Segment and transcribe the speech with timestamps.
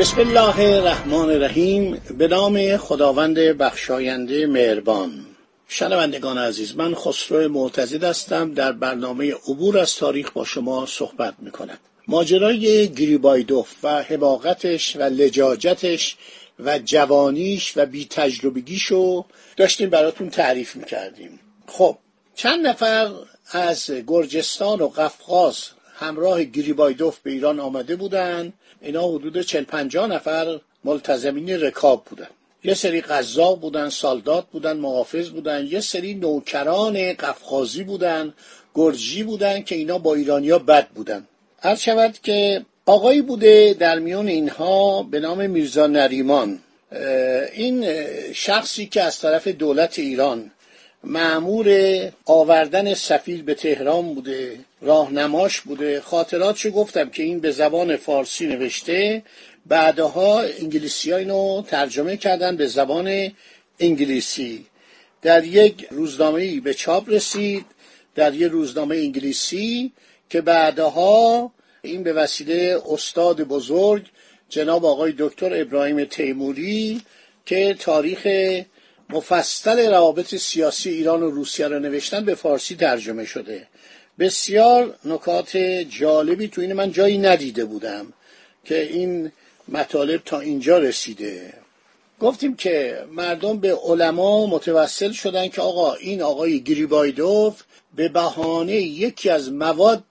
[0.00, 2.00] بسم الله الرحمن الرحیم.
[2.18, 5.26] به نام خداوند بخشاینده مهربان.
[5.68, 8.54] شنوندگان عزیز من خسرو معتزد هستم.
[8.54, 11.78] در برنامه عبور از تاریخ با شما صحبت می‌کنم
[12.08, 16.16] ماجرای گریبایدوف و حماقتش و لجاجتش
[16.58, 19.24] و جوانیش و بی تجربگیشو
[19.56, 21.40] داشتیم براتون تعریف می‌کردیم.
[21.66, 21.98] خب
[22.34, 23.10] چند نفر
[23.52, 30.60] از گرجستان و قفقاز همراه گریبایدوف به ایران آمده بودند اینا حدود 40 50 نفر
[30.84, 32.28] ملتزمین رکاب بودن.
[32.64, 35.66] یه سری قذاق بودن سالدات بودن محافظ بودن.
[35.66, 38.34] یه سری نوکران قفقازی بودن
[38.74, 41.26] گرجی بودن که اینا با ایرانیا بد بودن.
[41.62, 46.58] هر شود که آقایی بوده در میان اینها به نام میرزا نریمان.
[47.52, 47.86] این
[48.32, 50.50] شخصی که از طرف دولت ایران
[51.04, 51.68] معمور
[52.24, 56.00] آوردن سفیر به تهران بوده راهنماش بوده.
[56.00, 59.22] خاطراتشو گفتم که این به زبان فارسی نوشته.
[59.66, 63.32] بعدها انگلیسی ها اینو ترجمه کردن به زبان
[63.80, 64.66] انگلیسی.
[65.22, 67.64] در یک روزنامه به چاپ رسید
[68.14, 69.92] در یک روزنامه انگلیسی
[70.30, 74.06] که بعدها این به وسیله استاد بزرگ
[74.48, 77.00] جناب آقای دکتر ابراهیم تیموری
[77.46, 78.26] که تاریخ
[79.12, 83.66] مفصل روابط سیاسی ایران و روسیه را نوشتن به فارسی ترجمه شده.
[84.18, 85.56] بسیار نکات
[86.00, 88.12] جالبی تو این من جایی ندیده بودم
[88.64, 89.32] که این
[89.68, 91.52] مطالب تا اینجا رسیده.
[92.20, 97.62] گفتیم که مردم به علما متوسل شدن که آقا این آقای گریبایدوف
[97.96, 100.04] به بهانه یکی از مواد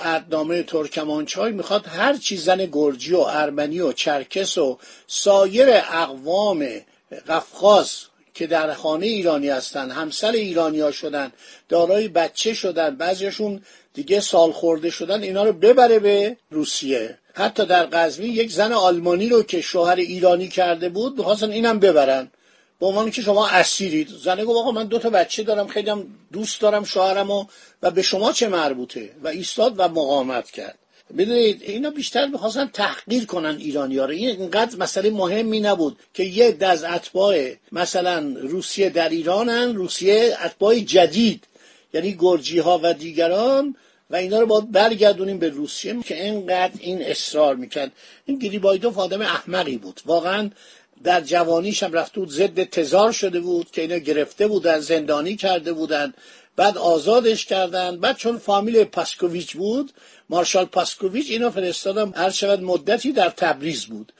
[0.00, 6.68] عدنامه ترکمانچای می‌خواد هر چیز زن گرجی و ارمنی و چرکس و سایر اقوام
[7.28, 11.32] قفقاز که در خانه ایرانی هستن همسر ایرانی ها شدن
[11.68, 13.62] دارای بچه شدن بعضیشون
[13.94, 17.18] دیگه سال خورده شدن اینا رو ببره به روسیه.
[17.34, 22.30] حتی در قزوین یک زن آلمانی رو که شوهر ایرانی کرده بود می‌خواستن اینم ببرن.
[22.80, 26.06] به عنوان که شما اسیرید زنه گفت آقا من دو تا بچه دارم خیلی هم
[26.32, 27.44] دوست دارم شوهرم و,
[27.82, 30.78] و به شما چه مربوطه؟ و ایستاد و مقاومت کرد.
[31.18, 34.10] بدونید اینا بیشتر می‌خواستن تحقیر کنن ایرانی ها رو.
[34.10, 40.78] این اینقدر مسئله مهمی نبود که یه دز اتباع مثلا روسیه در ایرانن روسیه اتباع
[40.78, 41.44] جدید
[41.94, 43.76] یعنی گرجی ها و دیگران
[44.10, 47.92] و اینا رو باید برگردونیم به روسیه که اینقدر این اصرار می‌کرد.
[48.26, 50.00] این گریبایدوف آدم احمقی بود.
[50.06, 50.50] واقعا
[51.04, 55.72] در جوانیش هم رفته بود ضد تزار شده بود که اینا گرفته بودن زندانی کرده
[55.72, 56.14] بودن.
[56.56, 57.96] بعد آزادش کردن.
[57.96, 59.92] بعد چون فامیل پاسکوویچ بود
[60.30, 62.12] مارشال پاسکوویچ اینو فرستادم.
[62.16, 64.12] هر شود مدتی در تبریز بود.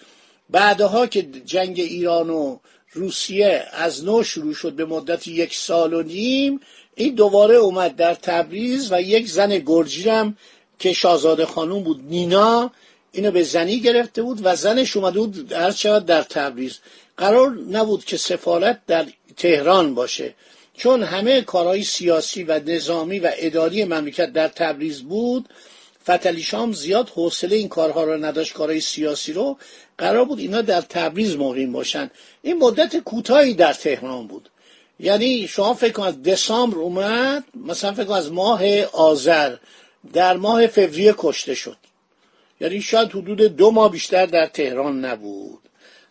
[0.50, 2.58] بعدها که جنگ ایران و
[2.92, 6.60] روسیه از نو شروع شد به مدت یک سال و نیم
[6.94, 10.36] این دوباره اومد در تبریز و یک زن گرجی هم
[10.78, 12.70] که شاهزاده خانوم بود نینا
[13.12, 16.78] اینو به زنی گرفته بود و زنش اومده بود هر در تبریز.
[17.16, 19.06] قرار نبود که سفارت در
[19.36, 20.34] تهران باشه.
[20.74, 25.48] چون همه کارهای سیاسی و نظامی و اداری مملکت در تبریز بود
[26.02, 29.58] فتلی شام زیاد حوصله این کارها رو نداشت کارهای سیاسی رو.
[29.98, 32.10] قرار بود اینا در تبریز مقیم باشن.
[32.42, 34.48] این مدت کوتاهی در تهران بود.
[35.00, 39.56] یعنی شما فکر کن از دسامبر اومد مثلا فکر کن از ماه آذر
[40.12, 41.76] در ماه فوریه کشته شد.
[42.60, 45.60] یعنی شاید حدود دو ماه بیشتر در تهران نبود.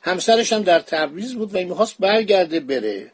[0.01, 3.12] همسرش هم در تبریز بود و این می‌خواست برگرده بره.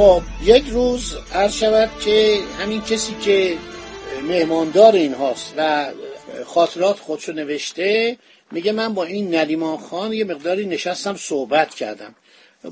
[0.00, 3.56] خب یک روز عرض شود که همین کسی که
[4.22, 5.86] مهماندار این هاست و
[6.46, 8.16] خاطرات خودشو نوشته
[8.52, 12.14] میگه من با این نریمان خان یه مقداری نشستم صحبت کردم.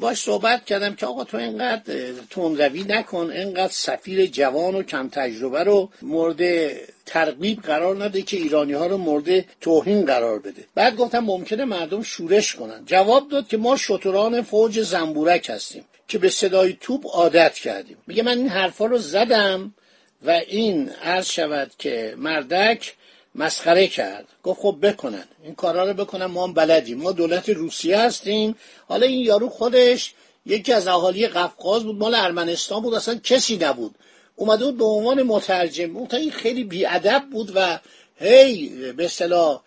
[0.00, 1.94] باش صحبت کردم که آقا تو اینقدر
[2.30, 6.72] تندروی نکن اینقدر سفیر جوان و کم تجربه رو مورد
[7.06, 10.64] ترغیب قرار نده که ایرانی ها رو مورد توهین قرار بده.
[10.74, 12.82] بعد گفتم ممکنه مردم شورش کنن.
[12.86, 15.84] جواب داد که ما شتران فوج زنبورک هستیم.
[16.08, 17.96] که به صدای توپ عادت کردیم.
[18.06, 19.74] میگه من این حرفا رو زدم
[20.22, 22.94] و این عرض شود که مردک
[23.34, 24.26] مسخره کرد.
[24.42, 25.24] گفت خب بکنن.
[25.44, 26.26] این کارا رو بکنن.
[26.26, 26.98] ما هم بلدیم.
[26.98, 28.56] ما دولت روسیه هستیم.
[28.88, 30.14] حالا این یارو خودش
[30.46, 31.96] یکی از اهالی قفقاز بود.
[31.96, 32.94] مال ارمنستان بود.
[32.94, 33.94] اصلا کسی نبود.
[34.36, 35.96] اومده بود به عنوان مترجم.
[35.96, 37.78] اون این خیلی بیادب بود و
[38.20, 39.60] هی به اصطلاح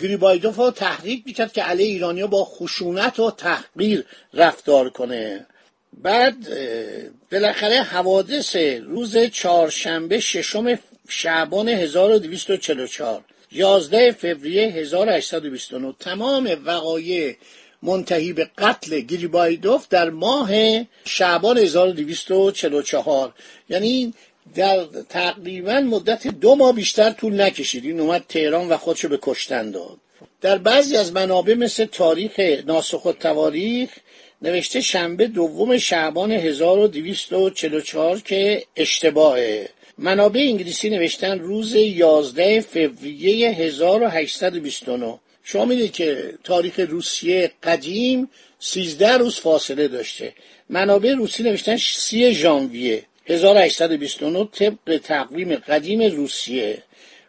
[0.00, 4.04] گریبایدوف تحریک می‌کرد که علیه ایرانیا با خشونت و تحقیر
[4.34, 5.46] رفتار کنه.
[5.92, 6.36] بعد
[7.32, 8.56] بالاخره حوادث
[8.86, 10.78] روز چهارشنبه ششم
[11.08, 17.36] شعبان 1244 11 فوریه 1829 تمام وقایع
[17.82, 20.50] منتهی به قتل گریبایدوف در ماه
[21.04, 23.32] شعبان 1244
[23.68, 24.14] یعنی
[24.54, 27.84] در تقریبا مدت دو ماه بیشتر طول نکشید.
[27.84, 29.96] این اومد تهران و خودشو به کشتن داد.
[30.40, 33.90] در بعضی از منابع مثل تاریخ ناسخ و تواریخ
[34.42, 39.68] نوشته شنبه دوم شعبان 1244 که اشتباهه.
[39.98, 49.36] منابع انگلیسی نوشتن روز 11 فوریه 1829 شما می‌دید که تاریخ روسیه قدیم 13 روز
[49.36, 50.32] فاصله داشته.
[50.68, 56.82] منابع روسی نوشتن 30 ژانویه 1829 طبق تقویم قدیم روسیه.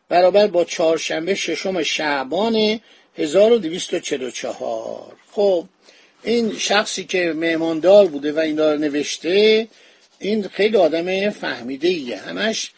[0.10, 2.80] برابر با چهارشنبه ششم شعبان
[3.18, 5.66] 1244 خب
[6.24, 9.68] این شخصی که مهماندار بوده و این رو نوشته
[10.20, 12.72] این خیلی آدم فهمیده ایه همش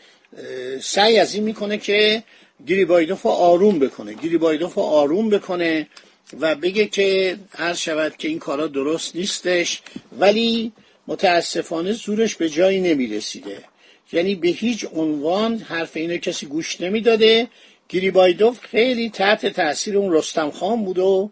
[0.82, 2.24] سعی از این می‌کنه که
[2.68, 4.14] گریبایدوف آروم بکنه.
[4.14, 5.88] گریبایدوف آروم بکنه
[6.40, 9.82] و بگه که هر شود که این کارا درست نیستش
[10.20, 10.72] ولی
[11.08, 13.58] متاسفانه زورش به جایی نمی‌رسیده.
[14.12, 17.48] یعنی به هیچ عنوان حرف اینو کسی گوش نمی‌داده.
[17.94, 21.32] گریبایدوف خیلی تحت تاثیر اون رستم خان بود و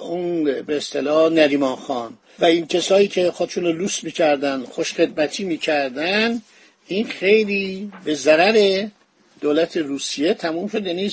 [0.00, 2.18] اون به اصطلاح نریمان خان.
[2.38, 6.42] و این کسایی که خودشون رو لوس می‌کردن خوش خدمتی می‌کردن
[6.86, 8.86] این خیلی به ضرر
[9.40, 11.12] دولت روسیه تموم شد یعنی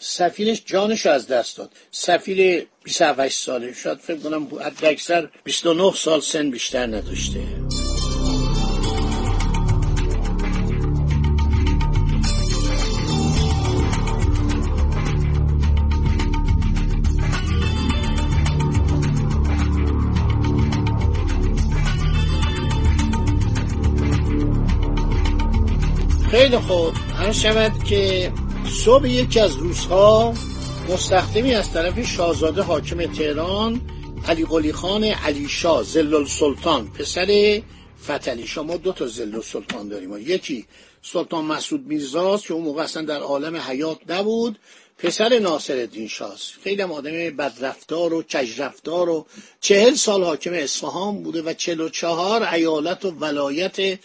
[0.00, 1.70] سفیرش جانش از دست داد.
[1.90, 3.72] سفیر 28 ساله.
[3.72, 7.57] شاید فکر کنم حد اکثر 29 سال سن بیشتر نداشته.
[26.48, 26.94] خیلی خوب.
[27.16, 28.32] هر شود که
[28.84, 30.34] صبح یکی از روزها
[30.88, 33.80] مستخدمی از طرف شاهزاده حاکم تهران
[34.28, 37.62] علی قلی خان علی شاه زلال سلطان پسر
[38.04, 38.46] فتلی.
[38.46, 40.18] شاه ما دو تا زلال سلطان داریم.
[40.18, 40.66] یکی
[41.02, 44.58] سلطان مسعود میرزاست که اون موقع اصلا در عالم حیات نبود.
[44.98, 46.52] پسر ناصر الدین شاست.
[46.64, 49.26] خیلی هم آدم بدرفتار و کجرفتار و
[49.60, 53.98] چهل سال حاکم اصفهان بوده و چهل و چهار ایالت و ولایت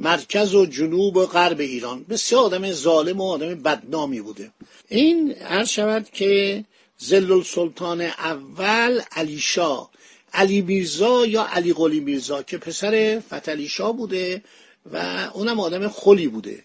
[0.00, 2.04] مرکز و جنوب و غرب ایران.
[2.04, 4.50] بسیار آدم ظالم و آدم بدنامی بوده.
[4.88, 6.64] این هر شود که
[6.98, 9.90] زلل سلطان اول علی شاه.
[10.32, 14.42] علی میرزا یا علی قلی میرزا که پسر فتلی شاه بوده
[14.92, 16.62] و اونم آدم خلی بوده.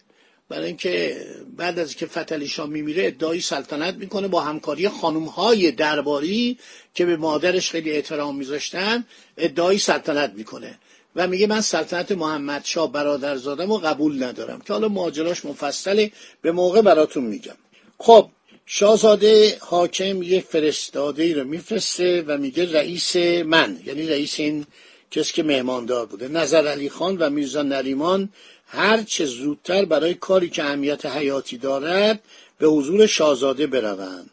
[0.50, 1.26] برای اینکه
[1.58, 6.58] بعد از که فتلی شاه میمیره ادعای سلطنت می‌کنه با همکاری خانم های درباری
[6.94, 9.06] که به مادرش خیلی احترام میذاشتن
[9.38, 10.80] ادعای سلطنت می‌کنه.
[11.16, 14.62] و میگه من سلطنت محمد شاه برادرزادم و قبول ندارم.
[14.62, 17.56] که حالا ماجراش مفصله به موقع براتون میگم.
[17.98, 18.30] خب
[18.66, 24.66] شاهزاده حاکم یه فرستاده ای رو میفرسته و میگه رئیس من یعنی رئیس این
[25.12, 28.30] کسی که مهماندار بوده نظر علی خان و میرزا نریمان
[28.68, 32.20] هر چه زودتر برای کاری که اهمیت حیاتی دارد
[32.58, 34.30] به حضور شاهزاده بروند.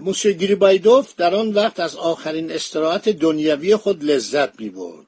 [0.00, 5.06] موسیو گریبایدوف در آن وقت از آخرین استراحت دنیوی خود لذت می‌برد.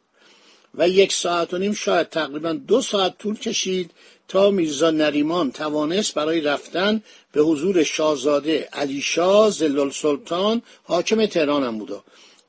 [0.76, 3.90] و یک ساعت و نیم شاید تقریبا دو ساعت طول کشید
[4.28, 7.02] تا میرزا نریمان توانست برای رفتن
[7.32, 12.02] به حضور شاهزاده علی شاه زلال سلطان حاکم تهران هم بود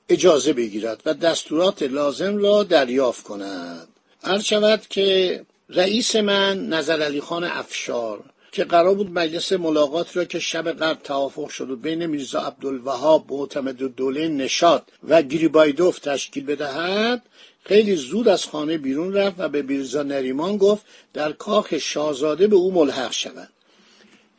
[0.09, 3.87] اجازه بگیرد و دستورات لازم را دریافت کند.
[4.23, 10.25] هر شود که رئیس من نظر علی خان افشار که قرار بود مجلس ملاقات را
[10.25, 16.45] که شب قبل توافق شد و بین میرزا عبدالوهاب معتمد دوله نشاد و گریبایدوف تشکیل
[16.45, 17.23] بدهد
[17.63, 22.55] خیلی زود از خانه بیرون رفت و به میرزا نریمان گفت در کاخ شاهزاده به
[22.55, 23.49] او ملحق شوند.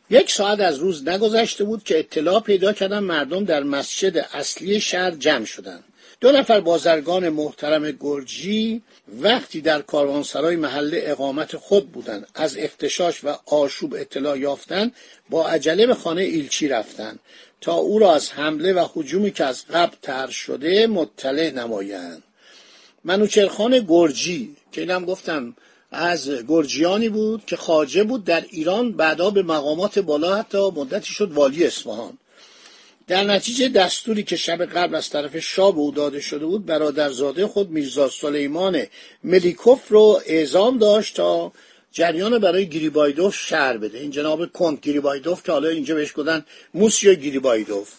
[0.09, 5.11] یک ساعت از روز نگذشته بود که اطلاع پیدا کردن مردم در مسجد اصلی شهر
[5.11, 5.83] جمع شدند.
[6.21, 13.35] دو نفر بازرگان محترم گرجی وقتی در کاروانسرای محله اقامت خود بودند از اختشاش و
[13.45, 14.95] آشوب اطلاع یافتند
[15.29, 17.19] با عجله به خانه ایلچی رفتند
[17.61, 22.23] تا او را از حمله و حجومی که از قبل تر شده مطلع نمایند.
[23.03, 25.55] منوچرخان گرجی که اینم گفتم
[25.91, 31.31] از گرجیانی بود که خاجه بود در ایران بعدا به مقامات بالا حتی مدتی شد
[31.31, 32.17] والی اصفهان.
[33.09, 37.47] در نتیجه دستوری که شب قبل از طرف شاه به او داده شده بود برادرزاده
[37.47, 38.83] خود میرزا سلیمان
[39.23, 41.51] ملیکوف رو اعزام داشت تا
[41.91, 43.97] جریان برای گریبایدوف شهر بده.
[43.97, 47.91] این جناب کنت گریبایدوف که حالا اینجا بهش گفتن موسیو گریبایدوف.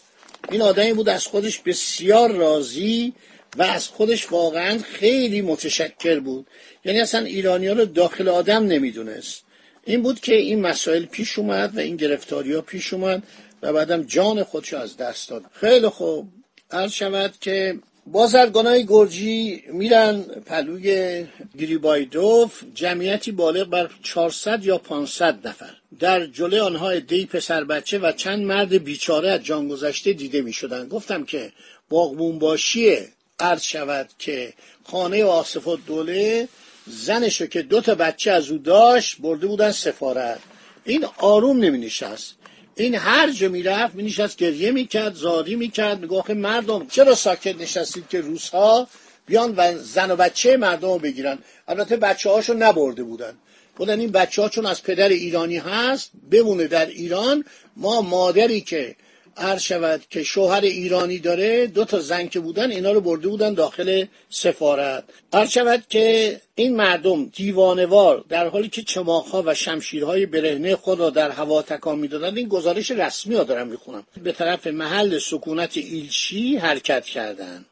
[0.50, 3.12] این آدمی بود از خودش بسیار راضی
[3.56, 6.46] و از خودش واقعا خیلی متشکر بود.
[6.84, 9.44] یعنی اصلا ایرانی ها رو داخل آدم نمی‌دونست.
[9.84, 13.22] این بود که این مسائل پیش اومد و این گرفتاری ها پیش اومد.
[13.62, 15.44] و بعدم جان خودشو از دست داد.
[15.52, 16.28] خیلی خوب.
[16.70, 21.26] عرض شود که بازرگانای گرجی میرن پلوی
[21.58, 22.62] گریبایدوف.
[22.74, 25.74] جمعیتی بالغ بر 400 یا 500 نفر.
[25.98, 30.52] در جلوی آنها دی پسر بچه و چند مرد بیچاره از جان گذشته دیده می
[30.52, 30.88] شدن.
[30.88, 31.52] گفتم که
[31.88, 33.08] باغبون باشیه
[33.40, 34.52] عرض شود که
[34.84, 36.48] خانه آصف دوله
[36.86, 40.38] زنشو که دو تا بچه از او داشت برده بودن سفارت.
[40.84, 42.34] این آروم نمی نشست
[42.80, 48.08] این هر جا می‌رفت می نشست گریه می‌کرد زاری می‌کرد میگه مردم چرا ساکت نشستید
[48.08, 48.88] که روزها
[49.26, 53.34] بیان و زن و بچه مردم رو بگیرن؟ البته بچه هاشو نبرده بودن.
[53.76, 57.44] بودن این بچه ها چون از پدر ایرانی هست بمونه در ایران
[57.76, 58.96] ما مادری که
[59.40, 63.54] عرض شود که شوهر ایرانی داره دو تا زن که بودن اینا رو برده بودن
[63.54, 65.04] داخل سفارت.
[65.32, 71.10] عرض شود که این مردم دیوانوار در حالی که چماقها و شمشیرهای برهنه خود را
[71.10, 74.06] در هوا تکان می‌دادند این گزارش رسمی ها دارم می‌خونم.
[74.22, 77.66] به طرف محل سکونت ایلچی حرکت کردند.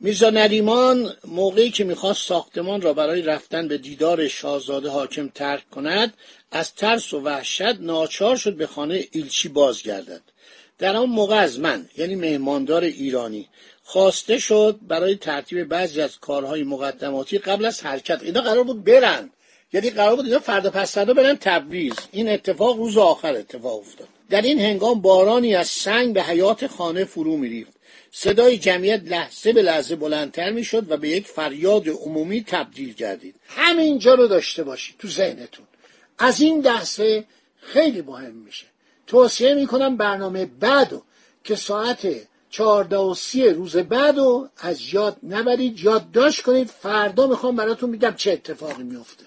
[0.00, 6.14] میرزا نریمان موقعی که می‌خواست ساختمان را برای رفتن به دیدار شاهزاده حاکم ترک کند
[6.52, 10.22] از ترس و وحشت ناچار شد به خانه ایلچی بازگردد.
[10.78, 13.48] در آن موقع از من یعنی مهماندار ایرانی
[13.84, 19.30] خواسته شد برای ترتیب بعضی از کارهای مقدماتی قبل از حرکت اینا قرار بود برن.
[19.72, 21.92] یعنی قرار بود اینا فردا پس فردا برن تبریز.
[22.12, 24.08] این اتفاق روز آخر اتفاق افتاد.
[24.30, 27.72] در این هنگام بارانی از سنگ به حیات خانه فرو میریخت.
[28.10, 33.34] صدای جمعیت لحظه به لحظه بلندتر می‌شد و به یک فریاد عمومی تبدیل گردید.
[33.48, 35.66] همینجا رو داشته باشید تو ذهنتون.
[36.18, 37.24] از این دسته
[37.60, 38.66] خیلی مهم میشه.
[39.06, 41.02] توصیه می‌کنم برنامه بعدو
[41.44, 42.08] که ساعت
[42.50, 45.80] چهارده و سی روز بعد و از یاد نبرید.
[45.80, 46.68] یادداشت کنید.
[46.68, 49.24] فردا می‌خوام براتون میگم چه اتفاقی میفته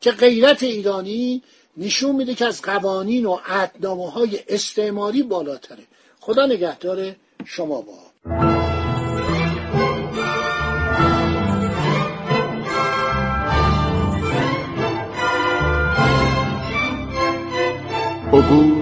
[0.00, 1.42] که غیرت ایرانی
[1.76, 5.84] نشون میده که از قوانین و عدنامه های استعماری بالاتره.
[6.20, 7.98] خدا نگهدار شما با.
[18.32, 18.81] عبور